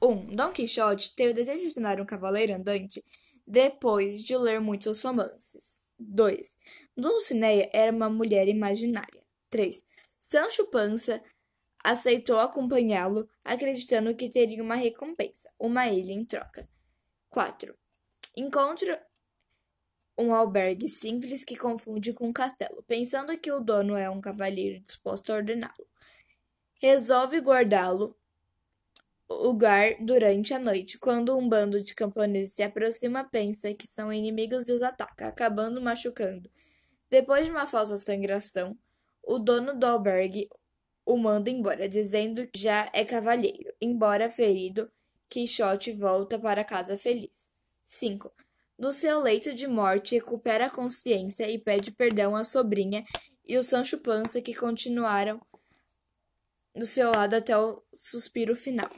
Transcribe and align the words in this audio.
1. 0.00 0.26
Dom 0.26 0.52
Quixote 0.52 1.14
teve 1.14 1.30
o 1.30 1.34
desejo 1.34 1.66
de 1.68 1.74
tornar 1.74 2.00
um 2.00 2.06
cavaleiro 2.06 2.54
andante 2.54 3.04
depois 3.46 4.22
de 4.22 4.36
ler 4.36 4.60
muitos 4.60 5.02
romances. 5.02 5.82
2. 5.98 6.58
Dulcinea 6.96 7.70
era 7.72 7.92
uma 7.92 8.10
mulher 8.10 8.48
imaginária. 8.48 9.22
3. 9.50 9.84
Sancho 10.20 10.66
Panza 10.66 11.22
aceitou 11.82 12.38
acompanhá-lo, 12.40 13.28
acreditando 13.44 14.14
que 14.14 14.28
teria 14.28 14.62
uma 14.62 14.74
recompensa, 14.74 15.50
uma 15.58 15.88
ilha 15.88 16.12
em 16.12 16.24
troca. 16.24 16.68
4. 17.30 17.76
Encontra 18.36 19.06
um 20.18 20.34
albergue 20.34 20.88
simples 20.88 21.44
que 21.44 21.56
confunde 21.56 22.12
com 22.12 22.28
um 22.28 22.32
castelo, 22.32 22.82
pensando 22.82 23.36
que 23.38 23.52
o 23.52 23.60
dono 23.60 23.96
é 23.96 24.08
um 24.10 24.20
cavalheiro 24.20 24.80
disposto 24.80 25.30
a 25.30 25.36
ordená-lo. 25.36 25.86
Resolve 26.80 27.40
guardá-lo 27.40 28.16
lugar 29.28 29.96
durante 30.00 30.54
a 30.54 30.58
noite. 30.58 30.98
Quando 30.98 31.36
um 31.36 31.48
bando 31.48 31.82
de 31.82 31.94
camponeses 31.94 32.54
se 32.54 32.62
aproxima, 32.62 33.24
pensa 33.24 33.74
que 33.74 33.86
são 33.86 34.12
inimigos 34.12 34.68
e 34.68 34.72
os 34.72 34.82
ataca, 34.82 35.28
acabando 35.28 35.80
machucando. 35.80 36.50
Depois 37.10 37.44
de 37.44 37.50
uma 37.50 37.66
falsa 37.66 37.96
sangração, 37.96 38.76
o 39.22 39.38
dono 39.38 39.74
do 39.74 39.86
albergue 39.86 40.48
o 41.04 41.16
manda 41.16 41.48
embora, 41.48 41.88
dizendo 41.88 42.46
que 42.48 42.58
já 42.58 42.90
é 42.92 43.04
cavalheiro. 43.04 43.72
Embora 43.80 44.28
ferido, 44.28 44.90
Quixote 45.28 45.92
volta 45.92 46.38
para 46.38 46.64
casa 46.64 46.96
feliz. 46.96 47.50
5. 47.84 48.32
No 48.78 48.92
seu 48.92 49.20
leito 49.20 49.54
de 49.54 49.66
morte, 49.66 50.16
recupera 50.16 50.66
a 50.66 50.70
consciência 50.70 51.48
e 51.48 51.58
pede 51.58 51.92
perdão 51.92 52.34
à 52.34 52.44
sobrinha 52.44 53.04
e 53.44 53.56
o 53.56 53.62
Sancho 53.62 53.98
Panza 53.98 54.42
que 54.42 54.54
continuaram 54.54 55.40
do 56.74 56.84
seu 56.84 57.10
lado 57.10 57.34
até 57.34 57.56
o 57.56 57.82
suspiro 57.92 58.54
final. 58.54 58.90